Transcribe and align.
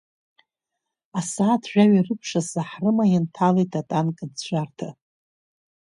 Асааҭ 1.19 1.63
жәаҩа 1.71 2.05
рыбжазы 2.05 2.61
ҳрыма 2.69 3.05
инҭалеит 3.15 3.71
атанк 3.79 4.17
ӡәӡәарҭа. 4.29 4.89